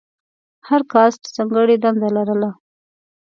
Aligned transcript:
هر 0.67 0.81
کاسټ 0.91 1.21
ځانګړې 1.35 1.75
دنده 1.83 2.09
لرله. 2.15 2.49